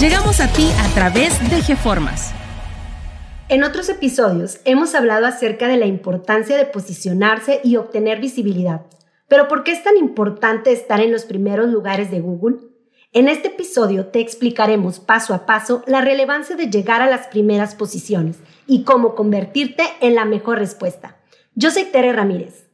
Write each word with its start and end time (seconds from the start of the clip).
Llegamos 0.00 0.38
a 0.38 0.46
ti 0.46 0.70
a 0.78 0.94
través 0.94 1.50
de 1.50 1.60
GeFormas. 1.60 2.30
En 3.48 3.64
otros 3.64 3.88
episodios 3.88 4.60
hemos 4.64 4.94
hablado 4.94 5.26
acerca 5.26 5.66
de 5.66 5.76
la 5.76 5.86
importancia 5.86 6.56
de 6.56 6.66
posicionarse 6.66 7.60
y 7.64 7.74
obtener 7.74 8.20
visibilidad. 8.20 8.86
Pero 9.26 9.48
¿por 9.48 9.64
qué 9.64 9.72
es 9.72 9.82
tan 9.82 9.96
importante 9.96 10.70
estar 10.70 11.00
en 11.00 11.10
los 11.10 11.24
primeros 11.24 11.70
lugares 11.70 12.12
de 12.12 12.20
Google? 12.20 12.58
En 13.12 13.26
este 13.26 13.48
episodio 13.48 14.06
te 14.06 14.20
explicaremos 14.20 15.00
paso 15.00 15.34
a 15.34 15.46
paso 15.46 15.82
la 15.88 16.00
relevancia 16.00 16.54
de 16.54 16.70
llegar 16.70 17.02
a 17.02 17.10
las 17.10 17.26
primeras 17.26 17.74
posiciones 17.74 18.36
y 18.68 18.84
cómo 18.84 19.16
convertirte 19.16 19.82
en 20.00 20.14
la 20.14 20.26
mejor 20.26 20.60
respuesta. 20.60 21.16
Yo 21.56 21.72
soy 21.72 21.86
Tere 21.86 22.12
Ramírez. 22.12 22.68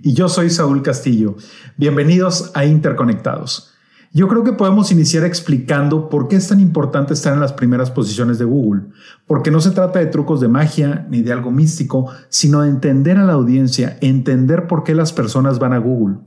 Y 0.00 0.14
yo 0.14 0.28
soy 0.28 0.48
Saúl 0.48 0.84
Castillo. 0.84 1.34
Bienvenidos 1.76 2.52
a 2.54 2.64
Interconectados. 2.66 3.74
Yo 4.12 4.26
creo 4.26 4.42
que 4.42 4.54
podemos 4.54 4.90
iniciar 4.90 5.24
explicando 5.24 6.08
por 6.08 6.28
qué 6.28 6.36
es 6.36 6.48
tan 6.48 6.60
importante 6.60 7.12
estar 7.12 7.34
en 7.34 7.40
las 7.40 7.52
primeras 7.52 7.90
posiciones 7.90 8.38
de 8.38 8.46
Google, 8.46 8.84
porque 9.26 9.50
no 9.50 9.60
se 9.60 9.70
trata 9.70 9.98
de 9.98 10.06
trucos 10.06 10.40
de 10.40 10.48
magia 10.48 11.06
ni 11.10 11.20
de 11.20 11.32
algo 11.32 11.50
místico, 11.50 12.10
sino 12.30 12.62
de 12.62 12.70
entender 12.70 13.18
a 13.18 13.24
la 13.24 13.34
audiencia, 13.34 13.98
entender 14.00 14.66
por 14.66 14.82
qué 14.82 14.94
las 14.94 15.12
personas 15.12 15.58
van 15.58 15.74
a 15.74 15.78
Google. 15.78 16.20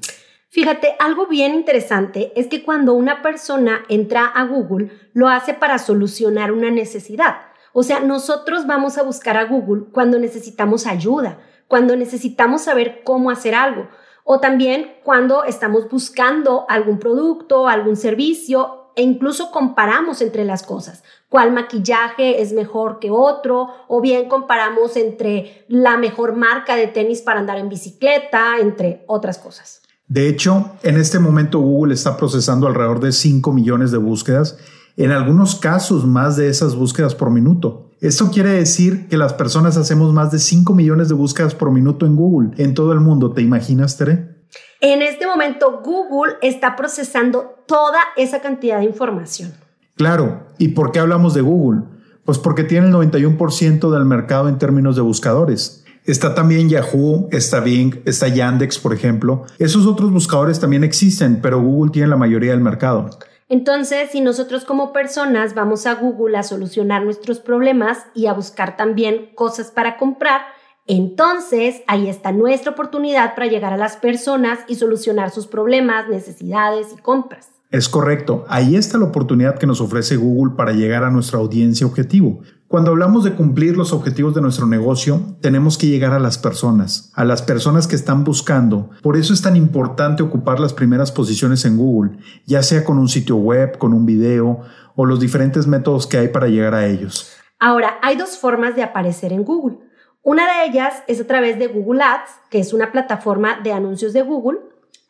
Fíjate, 0.50 0.90
algo 1.00 1.26
bien 1.26 1.56
interesante 1.56 2.32
es 2.36 2.48
que 2.48 2.64
cuando 2.64 2.94
una 2.94 3.24
persona 3.24 3.80
entra 3.90 4.26
a 4.28 4.44
Google, 4.46 4.92
lo 5.14 5.30
hace 5.30 5.56
para 5.56 5.80
solucionar 5.80 6.52
una 6.52 6.70
necesidad. 6.70 7.38
O 7.74 7.82
sea, 7.82 8.02
nosotros 8.02 8.68
vamos 8.68 9.00
a 9.00 9.04
buscar 9.04 9.38
a 9.38 9.46
Google 9.46 9.86
cuando 9.92 10.20
necesitamos 10.20 10.86
ayuda, 10.86 11.40
cuando 11.68 11.96
necesitamos 11.96 12.64
saber 12.64 13.02
cómo 13.04 13.32
hacer 13.32 13.56
algo 13.56 13.88
o 14.24 14.40
también 14.40 14.94
cuando 15.04 15.44
estamos 15.44 15.90
buscando 15.90 16.66
algún 16.70 17.00
producto, 17.00 17.68
algún 17.68 17.96
servicio 17.96 18.92
e 18.96 19.04
incluso 19.04 19.52
comparamos 19.52 20.22
entre 20.22 20.44
las 20.44 20.64
cosas, 20.64 21.04
cuál 21.30 21.54
maquillaje 21.54 22.42
es 22.42 22.52
mejor 22.54 23.00
que 23.00 23.10
otro, 23.10 23.70
o 23.88 24.02
bien 24.02 24.28
comparamos 24.28 24.98
entre 24.98 25.66
la 25.70 25.98
mejor 25.98 26.36
marca 26.36 26.76
de 26.76 26.88
tenis 26.88 27.22
para 27.22 27.40
andar 27.40 27.58
en 27.58 27.70
bicicleta, 27.70 28.58
entre 28.60 29.04
otras 29.08 29.38
cosas. 29.38 29.82
De 30.08 30.28
hecho, 30.28 30.72
en 30.84 30.98
este 30.98 31.20
momento 31.20 31.60
Google 31.60 31.94
está 31.94 32.18
procesando 32.18 32.68
alrededor 32.68 33.00
de 33.00 33.14
5 33.14 33.54
millones 33.54 33.92
de 33.92 33.98
búsquedas, 33.98 34.58
en 34.98 35.12
algunos 35.12 35.56
casos 35.56 36.06
más 36.06 36.36
de 36.36 36.50
esas 36.50 36.76
búsquedas 36.76 37.16
por 37.16 37.30
minuto. 37.30 37.92
Esto 38.02 38.32
quiere 38.32 38.50
decir 38.50 39.08
que 39.08 39.18
las 39.18 39.34
personas 39.34 39.78
hacemos 39.78 40.12
más 40.12 40.32
de 40.32 40.40
5 40.40 40.74
millones 40.74 41.08
de 41.08 41.14
búsquedas 41.14 41.54
por 41.54 41.72
minuto 41.72 42.06
en 42.06 42.16
Google, 42.16 42.52
en 42.58 42.74
todo 42.74 42.94
el 42.94 43.00
mundo. 43.00 43.32
¿Te 43.32 43.42
imaginas, 43.42 43.98
Tere? 43.98 44.42
En 44.80 45.04
este 45.04 45.28
momento 45.28 45.82
Google 45.84 46.34
está 46.42 46.76
procesando 46.76 47.64
toda 47.68 48.00
esa 48.18 48.42
cantidad 48.42 48.80
de 48.80 48.86
información. 48.86 49.54
Claro. 49.96 50.48
¿Y 50.58 50.70
por 50.70 50.92
qué 50.92 51.00
hablamos 51.00 51.36
de 51.36 51.42
Google? 51.42 51.84
Pues 52.26 52.40
porque 52.40 52.64
tiene 52.64 52.88
el 52.88 52.94
91% 52.94 53.92
del 53.92 54.06
mercado 54.06 54.50
en 54.50 54.58
términos 54.58 54.96
de 54.96 55.04
buscadores. 55.04 55.84
Está 56.04 56.34
también 56.34 56.70
Yahoo, 56.70 57.28
está 57.32 57.60
Bing, 57.60 58.02
está 58.06 58.28
Yandex, 58.28 58.80
por 58.80 58.94
ejemplo. 58.94 59.46
Esos 59.60 59.86
otros 59.86 60.12
buscadores 60.12 60.60
también 60.60 60.84
existen, 60.84 61.40
pero 61.42 61.62
Google 61.62 61.92
tiene 61.92 62.08
la 62.08 62.18
mayoría 62.18 62.52
del 62.52 62.62
mercado. 62.62 63.12
Entonces, 63.52 64.12
si 64.12 64.22
nosotros 64.22 64.64
como 64.64 64.94
personas 64.94 65.56
vamos 65.56 65.86
a 65.86 65.96
Google 65.96 66.38
a 66.38 66.44
solucionar 66.44 67.04
nuestros 67.04 67.42
problemas 67.42 68.06
y 68.14 68.28
a 68.28 68.34
buscar 68.34 68.78
también 68.78 69.36
cosas 69.36 69.72
para 69.72 69.98
comprar, 69.98 70.44
entonces 70.88 71.82
ahí 71.88 72.08
está 72.08 72.32
nuestra 72.32 72.72
oportunidad 72.72 73.36
para 73.36 73.48
llegar 73.48 73.74
a 73.74 73.78
las 73.78 73.98
personas 73.98 74.60
y 74.70 74.76
solucionar 74.76 75.32
sus 75.32 75.48
problemas, 75.48 76.08
necesidades 76.08 76.94
y 76.98 77.02
compras. 77.02 77.50
Es 77.72 77.88
correcto, 77.88 78.44
ahí 78.50 78.76
está 78.76 78.98
la 78.98 79.06
oportunidad 79.06 79.58
que 79.58 79.66
nos 79.66 79.80
ofrece 79.80 80.18
Google 80.18 80.56
para 80.58 80.74
llegar 80.74 81.06
a 81.06 81.10
nuestra 81.10 81.40
audiencia 81.40 81.88
objetivo. 81.88 82.42
Cuando 82.68 82.92
hablamos 82.92 83.24
de 83.24 83.32
cumplir 83.32 83.78
los 83.78 83.94
objetivos 83.94 84.36
de 84.36 84.42
nuestro 84.42 84.68
negocio, 84.68 85.22
tenemos 85.40 85.78
que 85.78 85.88
llegar 85.88 86.12
a 86.12 86.20
las 86.20 86.38
personas, 86.38 87.14
a 87.16 87.24
las 87.24 87.42
personas 87.42 87.88
que 87.88 87.96
están 87.96 88.26
buscando. 88.26 88.90
Por 89.02 89.16
eso 89.16 89.34
es 89.34 89.42
tan 89.42 89.56
importante 89.56 90.22
ocupar 90.22 90.60
las 90.60 90.74
primeras 90.74 91.14
posiciones 91.14 91.64
en 91.64 91.78
Google, 91.78 92.18
ya 92.46 92.62
sea 92.62 92.84
con 92.84 92.98
un 92.98 93.08
sitio 93.08 93.38
web, 93.38 93.78
con 93.78 93.94
un 93.94 94.06
video 94.06 94.60
o 94.98 95.06
los 95.06 95.22
diferentes 95.22 95.66
métodos 95.66 96.08
que 96.08 96.18
hay 96.18 96.28
para 96.28 96.48
llegar 96.48 96.76
a 96.76 96.88
ellos. 96.88 97.32
Ahora, 97.58 98.00
hay 98.02 98.18
dos 98.18 98.38
formas 98.38 98.76
de 98.76 98.84
aparecer 98.84 99.32
en 99.32 99.46
Google. 99.46 99.78
Una 100.24 100.44
de 100.46 100.70
ellas 100.70 101.04
es 101.08 101.22
a 101.22 101.26
través 101.26 101.58
de 101.58 101.68
Google 101.68 102.04
Ads, 102.04 102.32
que 102.50 102.60
es 102.60 102.74
una 102.74 102.92
plataforma 102.92 103.62
de 103.64 103.72
anuncios 103.72 104.12
de 104.12 104.24
Google, 104.24 104.60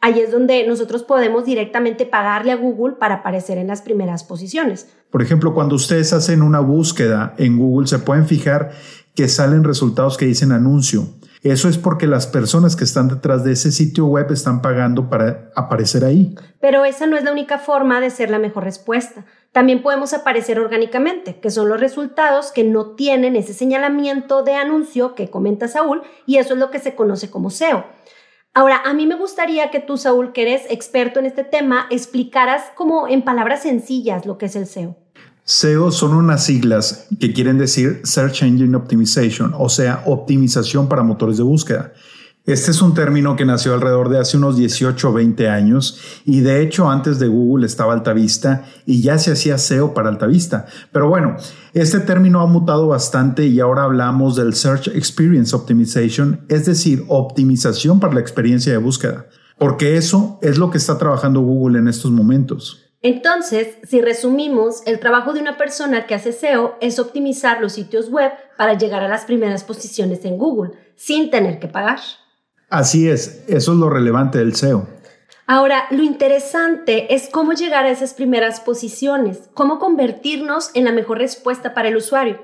Ahí 0.02 0.20
es 0.20 0.32
donde 0.32 0.66
nosotros 0.68 1.04
podemos 1.04 1.46
directamente 1.46 2.08
pagarle 2.08 2.52
a 2.52 2.56
Google 2.56 2.96
para 2.96 3.16
aparecer 3.16 3.60
en 3.60 3.68
las 3.68 3.84
primeras 3.84 4.24
posiciones. 4.24 4.90
Por 5.12 5.22
ejemplo, 5.22 5.54
cuando 5.54 5.76
ustedes 5.76 6.12
hacen 6.12 6.42
una 6.42 6.60
búsqueda 6.60 7.36
en 7.38 7.58
Google, 7.58 7.88
se 7.88 8.00
pueden 8.00 8.26
fijar 8.26 8.72
que 9.14 9.28
salen 9.28 9.64
resultados 9.64 10.18
que 10.18 10.26
dicen 10.26 10.52
anuncio. 10.52 11.08
Eso 11.44 11.70
es 11.70 11.78
porque 11.78 12.06
las 12.06 12.28
personas 12.28 12.76
que 12.76 12.84
están 12.84 13.08
detrás 13.08 13.44
de 13.44 13.54
ese 13.54 13.72
sitio 13.72 14.06
web 14.06 14.32
están 14.32 14.62
pagando 14.62 15.10
para 15.10 15.52
aparecer 15.56 16.06
ahí. 16.06 16.36
Pero 16.60 16.86
esa 16.86 17.08
no 17.08 17.18
es 17.18 17.24
la 17.24 17.32
única 17.32 17.58
forma 17.58 18.00
de 18.00 18.12
ser 18.12 18.30
la 18.30 18.38
mejor 18.38 18.64
respuesta. 18.64 19.26
También 19.52 19.82
podemos 19.82 20.14
aparecer 20.14 20.60
orgánicamente, 20.60 21.40
que 21.40 21.50
son 21.50 21.68
los 21.68 21.80
resultados 21.80 22.52
que 22.52 22.64
no 22.64 22.92
tienen 22.92 23.36
ese 23.36 23.54
señalamiento 23.54 24.44
de 24.44 24.54
anuncio 24.54 25.16
que 25.16 25.30
comenta 25.30 25.68
Saúl, 25.68 26.04
y 26.28 26.38
eso 26.38 26.54
es 26.54 26.60
lo 26.60 26.70
que 26.70 26.80
se 26.80 26.96
conoce 26.96 27.32
como 27.32 27.50
SEO. 27.50 27.86
Ahora, 28.54 28.82
a 28.84 28.94
mí 28.94 29.08
me 29.08 29.16
gustaría 29.16 29.72
que 29.72 29.80
tú, 29.80 29.96
Saúl, 29.96 30.34
que 30.34 30.42
eres 30.42 30.64
experto 30.70 31.20
en 31.20 31.26
este 31.26 31.46
tema, 31.46 31.88
explicaras 31.90 32.64
como 32.76 33.08
en 33.08 33.22
palabras 33.22 33.64
sencillas 33.64 34.26
lo 34.26 34.38
que 34.38 34.48
es 34.48 34.58
el 34.58 34.68
SEO. 34.68 34.98
SEO 35.46 35.92
son 35.92 36.14
unas 36.14 36.46
siglas 36.46 37.08
que 37.18 37.32
quieren 37.32 37.58
decir 37.58 38.02
Search 38.04 38.44
Engine 38.44 38.76
Optimization, 38.76 39.54
o 39.58 39.70
sea, 39.70 40.04
optimización 40.06 40.90
para 40.90 41.02
motores 41.02 41.38
de 41.38 41.44
búsqueda. 41.44 41.94
Este 42.48 42.72
es 42.72 42.82
un 42.82 42.96
término 42.96 43.36
que 43.36 43.46
nació 43.46 43.76
alrededor 43.76 44.10
de 44.10 44.18
hace 44.18 44.36
unos 44.36 44.58
18 44.58 45.10
o 45.10 45.14
20 45.14 45.48
años 45.48 46.02
y 46.26 46.40
de 46.40 46.64
hecho 46.64 46.90
antes 46.90 47.20
de 47.20 47.28
Google 47.28 47.68
estaba 47.68 47.94
Altavista 47.94 48.66
y 48.88 49.04
ya 49.04 49.20
se 49.20 49.32
hacía 49.32 49.60
SEO 49.60 49.94
para 49.94 50.10
Altavista. 50.10 50.66
Pero 50.92 51.08
bueno, 51.08 51.38
este 51.74 52.00
término 52.00 52.42
ha 52.42 52.48
mutado 52.48 52.88
bastante 52.88 53.46
y 53.46 53.60
ahora 53.60 53.84
hablamos 53.84 54.36
del 54.36 54.56
Search 54.56 54.88
Experience 54.88 55.56
Optimization, 55.56 56.44
es 56.50 56.66
decir, 56.66 57.06
optimización 57.10 58.00
para 58.00 58.16
la 58.16 58.22
experiencia 58.22 58.72
de 58.72 58.80
búsqueda, 58.80 59.28
porque 59.60 59.98
eso 59.98 60.40
es 60.42 60.58
lo 60.58 60.72
que 60.72 60.80
está 60.80 60.98
trabajando 60.98 61.42
Google 61.42 61.78
en 61.78 61.88
estos 61.88 62.10
momentos. 62.10 62.88
Entonces, 63.04 63.78
si 63.84 64.02
resumimos, 64.02 64.82
el 64.88 65.00
trabajo 65.00 65.34
de 65.34 65.42
una 65.42 65.58
persona 65.58 66.08
que 66.08 66.16
hace 66.16 66.32
SEO 66.32 66.76
es 66.82 66.98
optimizar 66.98 67.62
los 67.62 67.74
sitios 67.74 68.10
web 68.10 68.32
para 68.58 68.76
llegar 68.76 69.04
a 69.04 69.08
las 69.08 69.26
primeras 69.26 69.64
posiciones 69.64 70.26
en 70.26 70.40
Google 70.40 70.72
sin 70.96 71.30
tener 71.30 71.60
que 71.60 71.68
pagar. 71.68 72.00
Así 72.72 73.10
es, 73.10 73.44
eso 73.50 73.74
es 73.74 73.78
lo 73.78 73.90
relevante 73.90 74.38
del 74.38 74.56
SEO. 74.56 74.88
Ahora, 75.46 75.88
lo 75.92 76.04
interesante 76.04 77.14
es 77.14 77.28
cómo 77.28 77.52
llegar 77.52 77.84
a 77.84 77.90
esas 77.90 78.14
primeras 78.14 78.62
posiciones, 78.62 79.50
cómo 79.54 79.78
convertirnos 79.78 80.72
en 80.74 80.86
la 80.86 80.94
mejor 80.94 81.18
respuesta 81.18 81.74
para 81.74 81.90
el 81.90 81.98
usuario. 81.98 82.42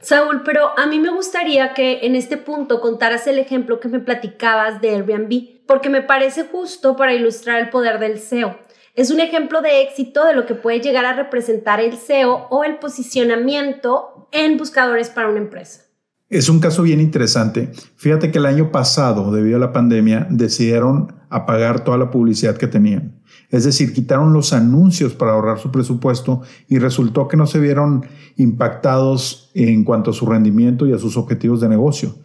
Saúl, 0.00 0.44
pero 0.44 0.70
a 0.78 0.86
mí 0.86 0.98
me 0.98 1.10
gustaría 1.10 1.74
que 1.74 2.06
en 2.06 2.16
este 2.16 2.38
punto 2.38 2.80
contaras 2.80 3.26
el 3.26 3.38
ejemplo 3.38 3.78
que 3.78 3.88
me 3.88 4.00
platicabas 4.00 4.80
de 4.80 4.94
Airbnb, 4.94 5.66
porque 5.66 5.90
me 5.90 6.00
parece 6.00 6.44
justo 6.44 6.96
para 6.96 7.12
ilustrar 7.12 7.60
el 7.60 7.68
poder 7.68 7.98
del 7.98 8.18
SEO. 8.18 8.58
Es 8.94 9.10
un 9.10 9.20
ejemplo 9.20 9.60
de 9.60 9.82
éxito 9.82 10.24
de 10.24 10.32
lo 10.32 10.46
que 10.46 10.54
puede 10.54 10.80
llegar 10.80 11.04
a 11.04 11.12
representar 11.12 11.80
el 11.80 11.98
SEO 11.98 12.46
o 12.48 12.64
el 12.64 12.78
posicionamiento 12.78 14.26
en 14.32 14.56
buscadores 14.56 15.10
para 15.10 15.28
una 15.28 15.40
empresa. 15.40 15.85
Es 16.28 16.48
un 16.48 16.58
caso 16.58 16.82
bien 16.82 17.00
interesante. 17.00 17.70
Fíjate 17.94 18.32
que 18.32 18.38
el 18.38 18.46
año 18.46 18.72
pasado, 18.72 19.30
debido 19.30 19.58
a 19.58 19.60
la 19.60 19.72
pandemia, 19.72 20.26
decidieron 20.28 21.14
apagar 21.30 21.84
toda 21.84 21.98
la 21.98 22.10
publicidad 22.10 22.56
que 22.56 22.66
tenían. 22.66 23.20
Es 23.50 23.64
decir, 23.64 23.92
quitaron 23.92 24.32
los 24.32 24.52
anuncios 24.52 25.14
para 25.14 25.32
ahorrar 25.32 25.60
su 25.60 25.70
presupuesto 25.70 26.42
y 26.68 26.78
resultó 26.78 27.28
que 27.28 27.36
no 27.36 27.46
se 27.46 27.60
vieron 27.60 28.06
impactados 28.36 29.52
en 29.54 29.84
cuanto 29.84 30.10
a 30.10 30.14
su 30.14 30.26
rendimiento 30.26 30.84
y 30.86 30.92
a 30.92 30.98
sus 30.98 31.16
objetivos 31.16 31.60
de 31.60 31.68
negocio. 31.68 32.16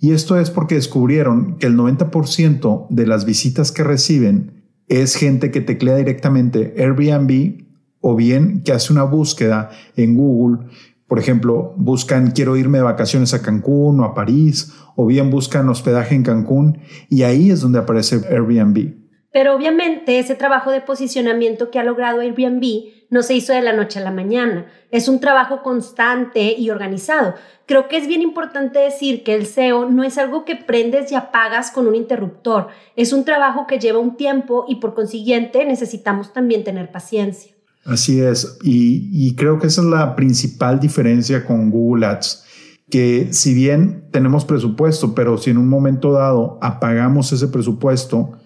Y 0.00 0.10
esto 0.10 0.36
es 0.38 0.50
porque 0.50 0.74
descubrieron 0.74 1.56
que 1.58 1.68
el 1.68 1.76
90% 1.76 2.88
de 2.90 3.06
las 3.06 3.24
visitas 3.24 3.70
que 3.70 3.84
reciben 3.84 4.64
es 4.88 5.14
gente 5.14 5.52
que 5.52 5.60
teclea 5.60 5.96
directamente 5.96 6.74
Airbnb 6.78 7.64
o 8.00 8.16
bien 8.16 8.62
que 8.62 8.72
hace 8.72 8.92
una 8.92 9.04
búsqueda 9.04 9.70
en 9.96 10.16
Google 10.16 10.66
Por 11.06 11.18
ejemplo, 11.18 11.74
buscan 11.76 12.32
quiero 12.32 12.56
irme 12.56 12.78
de 12.78 12.84
vacaciones 12.84 13.32
a 13.32 13.42
Cancún 13.42 14.00
o 14.00 14.04
a 14.04 14.14
París, 14.14 14.72
o 14.96 15.06
bien 15.06 15.30
buscan 15.30 15.68
hospedaje 15.68 16.14
en 16.14 16.24
Cancún 16.24 16.80
y 17.08 17.22
ahí 17.22 17.50
es 17.50 17.60
donde 17.60 17.78
aparece 17.78 18.16
Airbnb. 18.28 19.06
Pero 19.30 19.54
obviamente 19.54 20.18
ese 20.18 20.34
trabajo 20.34 20.70
de 20.70 20.80
posicionamiento 20.80 21.70
que 21.70 21.78
ha 21.78 21.84
logrado 21.84 22.20
Airbnb 22.20 22.64
no 23.10 23.22
se 23.22 23.34
hizo 23.34 23.52
de 23.52 23.60
la 23.60 23.74
noche 23.74 23.98
a 23.98 24.02
la 24.02 24.10
mañana. 24.10 24.66
Es 24.90 25.08
un 25.08 25.20
trabajo 25.20 25.62
constante 25.62 26.54
y 26.58 26.70
organizado. 26.70 27.34
Creo 27.66 27.86
que 27.86 27.98
es 27.98 28.06
bien 28.06 28.22
importante 28.22 28.78
decir 28.78 29.22
que 29.22 29.34
el 29.34 29.46
SEO 29.46 29.90
no 29.90 30.04
es 30.04 30.16
algo 30.18 30.44
que 30.44 30.56
prendes 30.56 31.12
y 31.12 31.14
apagas 31.14 31.70
con 31.70 31.86
un 31.86 31.94
interruptor. 31.94 32.68
Es 32.96 33.12
un 33.12 33.24
trabajo 33.24 33.66
que 33.66 33.78
lleva 33.78 33.98
un 33.98 34.16
tiempo 34.16 34.64
y 34.68 34.76
por 34.76 34.94
consiguiente 34.94 35.64
necesitamos 35.66 36.32
también 36.32 36.64
tener 36.64 36.90
paciencia. 36.90 37.55
Así 37.86 38.20
es. 38.20 38.58
Y, 38.62 39.34
creo 39.36 39.58
que 39.58 39.68
esa 39.68 39.80
es 39.80 39.86
la 39.86 40.16
principal 40.16 40.80
diferencia 40.80 41.44
con 41.44 41.70
Google 41.70 42.06
Ads 42.06 42.44
que 42.90 43.32
si 43.32 43.52
bien 43.52 44.08
tenemos 44.12 44.44
presupuesto, 44.44 45.14
pero 45.14 45.38
si 45.38 45.50
en 45.50 45.58
un 45.58 45.68
momento 45.68 46.12
dado 46.12 46.58
apagamos 46.62 47.32
ese 47.32 47.48
presupuesto, 47.48 48.38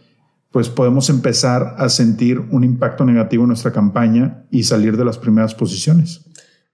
pues 0.50 0.68
podemos 0.68 1.10
empezar 1.10 1.74
a 1.78 1.88
sentir 1.88 2.40
un 2.50 2.64
impacto 2.64 3.04
negativo 3.04 3.44
en 3.44 3.48
nuestra 3.48 3.72
campaña 3.72 4.44
y 4.50 4.62
salir 4.62 4.96
de 4.96 5.04
las 5.04 5.18
primeras 5.18 5.54
posiciones. 5.54 6.24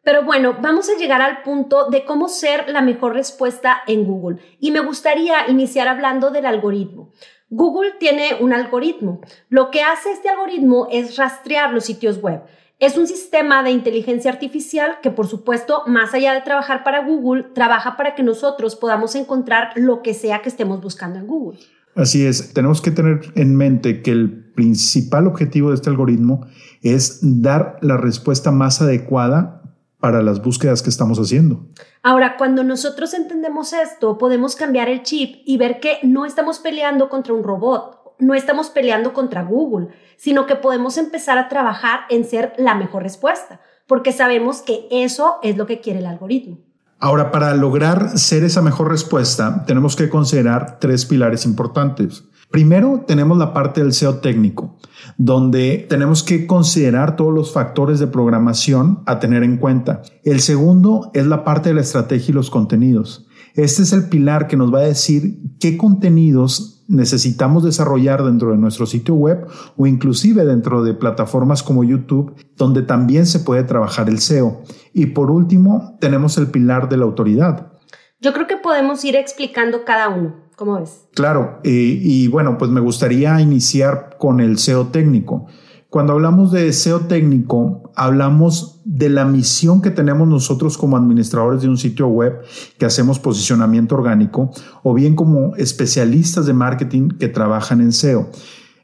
Pero 0.02 0.22
bueno, 0.24 0.56
vamos 0.62 0.88
a 0.88 0.96
llegar 0.96 1.20
al 1.20 1.42
punto 1.42 1.90
de 1.90 2.04
cómo 2.04 2.28
ser 2.28 2.68
la 2.68 2.80
mejor 2.80 3.14
respuesta 3.14 3.78
en 3.88 4.04
Google. 4.04 4.38
Y 4.60 4.70
me 4.70 4.78
gustaría 4.78 5.48
iniciar 5.48 5.88
hablando 5.88 6.30
del 6.30 6.46
algoritmo. 6.46 7.10
Google 7.48 7.92
tiene 8.00 8.36
un 8.40 8.52
algoritmo. 8.52 9.20
Lo 9.48 9.70
que 9.70 9.82
hace 9.82 10.10
este 10.10 10.28
algoritmo 10.28 10.88
es 10.90 11.16
rastrear 11.16 11.72
los 11.72 11.84
sitios 11.84 12.20
web. 12.20 12.42
Es 12.78 12.98
un 12.98 13.06
sistema 13.06 13.62
de 13.62 13.70
inteligencia 13.70 14.30
artificial 14.30 14.98
que, 15.02 15.10
por 15.10 15.28
supuesto, 15.28 15.82
más 15.86 16.12
allá 16.12 16.34
de 16.34 16.42
trabajar 16.42 16.84
para 16.84 17.04
Google, 17.04 17.44
trabaja 17.54 17.96
para 17.96 18.14
que 18.14 18.22
nosotros 18.22 18.76
podamos 18.76 19.14
encontrar 19.14 19.70
lo 19.76 20.02
que 20.02 20.12
sea 20.12 20.42
que 20.42 20.48
estemos 20.48 20.82
buscando 20.82 21.18
en 21.18 21.26
Google. 21.26 21.58
Así 21.94 22.26
es, 22.26 22.52
tenemos 22.52 22.82
que 22.82 22.90
tener 22.90 23.20
en 23.36 23.56
mente 23.56 24.02
que 24.02 24.10
el 24.10 24.52
principal 24.54 25.26
objetivo 25.26 25.70
de 25.70 25.76
este 25.76 25.88
algoritmo 25.88 26.46
es 26.82 27.20
dar 27.22 27.78
la 27.80 27.96
respuesta 27.96 28.50
más 28.50 28.82
adecuada 28.82 29.55
para 29.98 30.22
las 30.22 30.42
búsquedas 30.42 30.82
que 30.82 30.90
estamos 30.90 31.18
haciendo. 31.18 31.66
Ahora, 32.02 32.36
cuando 32.36 32.62
nosotros 32.64 33.14
entendemos 33.14 33.72
esto, 33.72 34.18
podemos 34.18 34.56
cambiar 34.56 34.88
el 34.88 35.02
chip 35.02 35.42
y 35.44 35.56
ver 35.56 35.80
que 35.80 35.98
no 36.02 36.26
estamos 36.26 36.58
peleando 36.58 37.08
contra 37.08 37.34
un 37.34 37.42
robot, 37.42 38.14
no 38.18 38.34
estamos 38.34 38.70
peleando 38.70 39.12
contra 39.12 39.42
Google, 39.42 39.88
sino 40.16 40.46
que 40.46 40.56
podemos 40.56 40.96
empezar 40.98 41.38
a 41.38 41.48
trabajar 41.48 42.00
en 42.10 42.24
ser 42.24 42.52
la 42.56 42.74
mejor 42.74 43.02
respuesta, 43.02 43.60
porque 43.86 44.12
sabemos 44.12 44.62
que 44.62 44.86
eso 44.90 45.36
es 45.42 45.56
lo 45.56 45.66
que 45.66 45.80
quiere 45.80 46.00
el 46.00 46.06
algoritmo. 46.06 46.58
Ahora, 46.98 47.30
para 47.30 47.54
lograr 47.54 48.18
ser 48.18 48.42
esa 48.42 48.62
mejor 48.62 48.90
respuesta, 48.90 49.64
tenemos 49.66 49.96
que 49.96 50.08
considerar 50.08 50.78
tres 50.78 51.04
pilares 51.04 51.44
importantes. 51.44 52.24
Primero, 52.50 53.04
tenemos 53.06 53.36
la 53.38 53.52
parte 53.52 53.82
del 53.82 53.92
SEO 53.92 54.16
técnico, 54.16 54.76
donde 55.18 55.86
tenemos 55.88 56.22
que 56.22 56.46
considerar 56.46 57.16
todos 57.16 57.34
los 57.34 57.52
factores 57.52 57.98
de 57.98 58.06
programación 58.06 59.02
a 59.06 59.18
tener 59.18 59.42
en 59.42 59.56
cuenta. 59.56 60.02
El 60.24 60.40
segundo 60.40 61.10
es 61.12 61.26
la 61.26 61.44
parte 61.44 61.70
de 61.70 61.74
la 61.74 61.80
estrategia 61.80 62.30
y 62.30 62.34
los 62.34 62.50
contenidos. 62.50 63.26
Este 63.54 63.82
es 63.82 63.92
el 63.92 64.08
pilar 64.08 64.46
que 64.46 64.56
nos 64.56 64.72
va 64.72 64.80
a 64.80 64.82
decir 64.82 65.40
qué 65.58 65.76
contenidos 65.76 66.84
necesitamos 66.88 67.64
desarrollar 67.64 68.22
dentro 68.24 68.52
de 68.52 68.58
nuestro 68.58 68.86
sitio 68.86 69.14
web 69.14 69.46
o 69.76 69.86
inclusive 69.86 70.44
dentro 70.44 70.84
de 70.84 70.94
plataformas 70.94 71.62
como 71.62 71.82
YouTube, 71.82 72.34
donde 72.56 72.82
también 72.82 73.26
se 73.26 73.40
puede 73.40 73.64
trabajar 73.64 74.08
el 74.08 74.20
SEO. 74.20 74.62
Y 74.92 75.06
por 75.06 75.30
último, 75.30 75.96
tenemos 76.00 76.38
el 76.38 76.48
pilar 76.48 76.88
de 76.88 76.98
la 76.98 77.04
autoridad. 77.04 77.72
Yo 78.20 78.32
creo 78.32 78.46
que 78.46 78.56
podemos 78.56 79.04
ir 79.04 79.16
explicando 79.16 79.84
cada 79.84 80.08
uno. 80.08 80.36
¿Cómo 80.56 80.80
ves? 80.80 81.06
Claro, 81.14 81.60
y 81.62 82.28
bueno, 82.28 82.56
pues 82.56 82.70
me 82.70 82.80
gustaría 82.80 83.38
iniciar 83.40 84.16
con 84.18 84.40
el 84.40 84.58
SEO 84.58 84.86
técnico. 84.86 85.46
Cuando 85.90 86.14
hablamos 86.14 86.50
de 86.50 86.72
SEO 86.72 87.00
técnico, 87.02 87.92
hablamos 87.94 88.80
de 88.84 89.08
la 89.08 89.24
misión 89.24 89.80
que 89.80 89.90
tenemos 89.90 90.26
nosotros 90.26 90.76
como 90.76 90.96
administradores 90.96 91.62
de 91.62 91.68
un 91.68 91.78
sitio 91.78 92.08
web 92.08 92.40
que 92.78 92.86
hacemos 92.86 93.18
posicionamiento 93.18 93.94
orgánico 93.94 94.50
o 94.82 94.94
bien 94.94 95.14
como 95.14 95.54
especialistas 95.56 96.46
de 96.46 96.54
marketing 96.54 97.08
que 97.18 97.28
trabajan 97.28 97.80
en 97.80 97.92
SEO. 97.92 98.30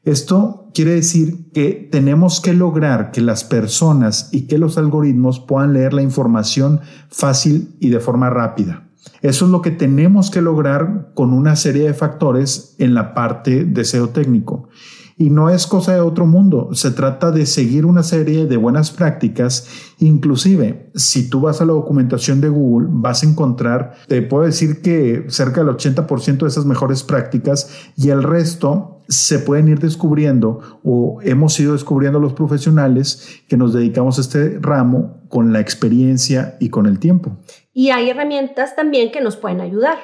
Esto 0.04 0.70
quiere 0.74 0.92
decir 0.92 1.50
que 1.52 1.88
tenemos 1.90 2.40
que 2.40 2.54
lograr 2.54 3.10
que 3.10 3.20
las 3.20 3.44
personas 3.44 4.28
y 4.32 4.46
que 4.46 4.58
los 4.58 4.78
algoritmos 4.78 5.40
puedan 5.40 5.72
leer 5.72 5.92
la 5.92 6.02
información 6.02 6.80
fácil 7.10 7.76
y 7.80 7.90
de 7.90 8.00
forma 8.00 8.30
rápida. 8.30 8.88
Eso 9.20 9.44
es 9.44 9.50
lo 9.50 9.62
que 9.62 9.70
tenemos 9.70 10.30
que 10.30 10.42
lograr 10.42 11.10
con 11.14 11.32
una 11.32 11.56
serie 11.56 11.84
de 11.84 11.94
factores 11.94 12.74
en 12.78 12.94
la 12.94 13.14
parte 13.14 13.64
de 13.64 13.84
SEO 13.84 14.08
técnico. 14.10 14.68
Y 15.16 15.30
no 15.30 15.50
es 15.50 15.66
cosa 15.66 15.94
de 15.94 16.00
otro 16.00 16.26
mundo, 16.26 16.70
se 16.72 16.90
trata 16.90 17.30
de 17.30 17.46
seguir 17.46 17.86
una 17.86 18.02
serie 18.02 18.46
de 18.46 18.56
buenas 18.56 18.90
prácticas. 18.90 19.68
Inclusive, 19.98 20.90
si 20.94 21.28
tú 21.28 21.42
vas 21.42 21.60
a 21.60 21.64
la 21.64 21.74
documentación 21.74 22.40
de 22.40 22.48
Google, 22.48 22.88
vas 22.90 23.22
a 23.22 23.26
encontrar, 23.26 23.94
te 24.08 24.22
puedo 24.22 24.44
decir 24.44 24.82
que 24.82 25.26
cerca 25.28 25.62
del 25.62 25.76
80% 25.76 26.38
de 26.38 26.48
esas 26.48 26.64
mejores 26.64 27.04
prácticas 27.04 27.70
y 27.96 28.08
el 28.08 28.22
resto 28.22 29.01
se 29.12 29.38
pueden 29.38 29.68
ir 29.68 29.78
descubriendo 29.78 30.80
o 30.82 31.18
hemos 31.22 31.58
ido 31.60 31.74
descubriendo 31.74 32.18
los 32.18 32.32
profesionales 32.32 33.42
que 33.46 33.56
nos 33.56 33.74
dedicamos 33.74 34.18
a 34.18 34.22
este 34.22 34.58
ramo 34.60 35.20
con 35.28 35.52
la 35.52 35.60
experiencia 35.60 36.56
y 36.60 36.70
con 36.70 36.86
el 36.86 36.98
tiempo. 36.98 37.36
Y 37.74 37.90
hay 37.90 38.10
herramientas 38.10 38.74
también 38.74 39.12
que 39.12 39.20
nos 39.20 39.36
pueden 39.36 39.60
ayudar. 39.60 39.98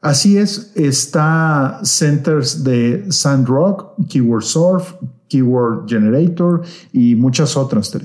Así 0.00 0.38
es, 0.38 0.72
está 0.76 1.80
centers 1.84 2.64
de 2.64 3.12
Sandrock, 3.12 3.94
Keyword 4.08 4.42
Surf, 4.42 4.94
Keyword 5.28 5.88
Generator 5.88 6.62
y 6.92 7.14
muchas 7.14 7.56
otras. 7.56 7.96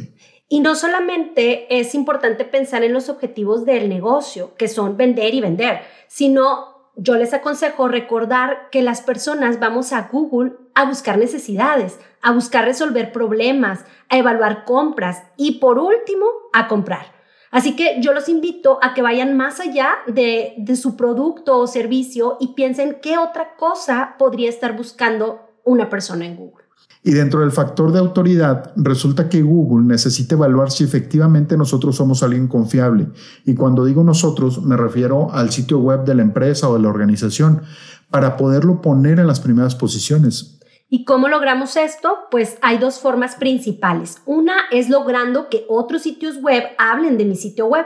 Y 0.47 0.59
no 0.59 0.75
solamente 0.75 1.79
es 1.79 1.95
importante 1.95 2.45
pensar 2.45 2.83
en 2.83 2.93
los 2.93 3.09
objetivos 3.09 3.65
del 3.65 3.89
negocio, 3.89 4.53
que 4.57 4.67
son 4.67 4.97
vender 4.97 5.33
y 5.33 5.41
vender, 5.41 5.79
sino 6.07 6.74
yo 6.97 7.15
les 7.15 7.33
aconsejo 7.33 7.87
recordar 7.87 8.69
que 8.71 8.81
las 8.81 9.01
personas 9.01 9.59
vamos 9.59 9.93
a 9.93 10.09
Google 10.11 10.53
a 10.73 10.85
buscar 10.85 11.17
necesidades, 11.17 11.99
a 12.21 12.31
buscar 12.31 12.65
resolver 12.65 13.11
problemas, 13.11 13.85
a 14.09 14.17
evaluar 14.17 14.65
compras 14.65 15.23
y 15.37 15.59
por 15.59 15.79
último, 15.79 16.25
a 16.53 16.67
comprar. 16.67 17.13
Así 17.51 17.75
que 17.75 18.01
yo 18.01 18.13
los 18.13 18.27
invito 18.27 18.79
a 18.81 18.93
que 18.93 19.01
vayan 19.01 19.37
más 19.37 19.59
allá 19.59 19.99
de, 20.07 20.55
su 20.75 20.97
producto 20.97 21.57
o 21.57 21.67
servicio 21.67 22.37
y 22.39 22.49
piensen 22.49 22.99
qué 23.01 23.17
otra 23.17 23.55
cosa 23.55 24.15
podría 24.17 24.49
estar 24.49 24.75
buscando 24.75 25.53
una 25.63 25.89
persona 25.89 26.25
en 26.25 26.35
Google. 26.35 26.64
Y 27.03 27.11
dentro 27.11 27.41
del 27.41 27.51
factor 27.51 27.91
de 27.91 27.99
autoridad, 27.99 28.73
resulta 28.75 29.29
que 29.29 29.43
Google 29.43 29.85
necesita 29.85 30.33
evaluar 30.33 30.71
si 30.71 30.83
efectivamente 30.83 31.55
nosotros 31.55 31.95
somos 31.95 32.23
alguien 32.23 32.47
confiable. 32.47 33.09
Y 33.45 33.53
cuando 33.53 33.85
digo 33.85 34.03
nosotros, 34.03 34.63
me 34.63 34.75
refiero 34.75 35.31
al 35.31 35.51
sitio 35.51 35.77
web 35.77 36.03
de 36.03 36.15
la 36.15 36.23
empresa 36.23 36.67
o 36.67 36.73
de 36.73 36.81
la 36.81 36.89
organización, 36.89 37.61
para 38.09 38.37
poderlo 38.37 38.81
poner 38.81 39.19
en 39.19 39.27
las 39.27 39.39
primeras 39.39 39.75
posiciones. 39.75 40.59
¿Y 40.89 41.05
cómo 41.05 41.27
logramos 41.27 41.75
esto? 41.75 42.17
Pues 42.31 42.57
hay 42.63 42.79
dos 42.79 42.99
formas 42.99 43.35
principales. 43.35 44.21
Una 44.25 44.53
es 44.71 44.89
logrando 44.89 45.49
que 45.49 45.65
otros 45.69 46.01
sitios 46.01 46.41
web 46.41 46.63
hablen 46.79 47.19
de 47.19 47.25
mi 47.25 47.35
sitio 47.35 47.67
web. 47.67 47.85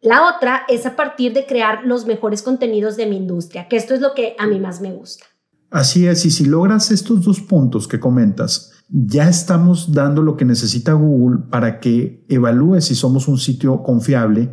La 0.00 0.34
otra 0.34 0.62
es 0.68 0.86
a 0.86 0.96
partir 0.96 1.32
de 1.32 1.46
crear 1.46 1.84
los 1.84 2.06
mejores 2.06 2.42
contenidos 2.42 2.96
de 2.96 3.06
mi 3.06 3.16
industria, 3.16 3.68
que 3.68 3.76
esto 3.76 3.94
es 3.94 4.00
lo 4.00 4.14
que 4.14 4.34
a 4.38 4.46
mí 4.46 4.58
más 4.58 4.80
me 4.80 4.92
gusta. 4.92 5.26
Así 5.70 6.06
es, 6.06 6.24
y 6.24 6.30
si 6.30 6.46
logras 6.46 6.90
estos 6.90 7.24
dos 7.24 7.40
puntos 7.40 7.86
que 7.86 8.00
comentas, 8.00 8.72
ya 8.88 9.28
estamos 9.28 9.92
dando 9.92 10.22
lo 10.22 10.36
que 10.36 10.46
necesita 10.46 10.94
Google 10.94 11.40
para 11.50 11.78
que 11.78 12.24
evalúe 12.28 12.80
si 12.80 12.94
somos 12.94 13.28
un 13.28 13.38
sitio 13.38 13.82
confiable 13.82 14.50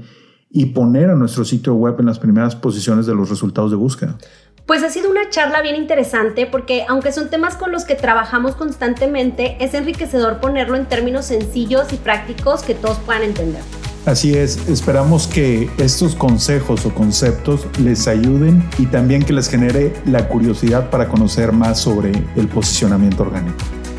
y 0.50 0.68
poner 0.68 1.10
a 1.10 1.16
nuestro 1.16 1.46
sitio 1.46 1.76
web 1.76 1.96
en 2.00 2.06
las 2.06 2.20
primeras 2.20 2.56
posiciones 2.56 3.06
de 3.06 3.16
los 3.16 3.30
resultados 3.30 3.72
de 3.72 3.78
búsqueda. 3.78 4.18
Pues 4.66 4.84
ha 4.84 4.90
sido 4.90 5.10
una 5.10 5.30
charla 5.30 5.62
bien 5.62 5.76
interesante 5.76 6.48
porque 6.48 6.86
aunque 6.90 7.12
son 7.12 7.30
temas 7.30 7.56
con 7.56 7.72
los 7.72 7.86
que 7.86 7.96
trabajamos 7.96 8.56
constantemente, 8.56 9.58
es 9.64 9.74
enriquecedor 9.74 10.40
ponerlo 10.40 10.76
en 10.76 10.88
términos 10.88 11.26
sencillos 11.26 11.94
y 11.94 11.98
prácticos 11.98 12.64
que 12.64 12.74
todos 12.74 12.98
puedan 13.00 13.24
entender. 13.24 13.62
Así 14.06 14.38
es, 14.38 14.58
esperamos 14.68 15.26
que 15.26 15.68
estos 15.80 16.14
consejos 16.14 16.86
o 16.86 16.94
conceptos 16.94 17.66
les 17.80 18.08
ayuden 18.08 18.64
y 18.78 18.86
también 18.86 19.24
que 19.24 19.34
les 19.34 19.50
genere 19.50 19.94
la 20.06 20.28
curiosidad 20.28 20.92
para 20.92 21.08
conocer 21.08 21.52
más 21.52 21.80
sobre 21.80 22.12
el 22.36 22.48
posicionamiento 22.48 23.24
orgánico. 23.24 23.58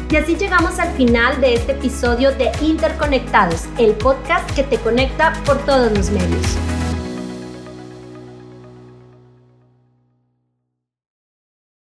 Y 0.08 0.14
así 0.14 0.36
llegamos 0.36 0.78
al 0.78 0.92
final 0.92 1.40
de 1.40 1.54
este 1.54 1.72
episodio 1.72 2.30
de 2.30 2.52
Interconectados, 2.62 3.64
el 3.78 3.94
podcast 3.94 4.48
que 4.52 4.62
te 4.62 4.78
conecta 4.78 5.32
por 5.44 5.58
todos 5.64 5.90
los 5.90 6.10
medios. 6.10 6.75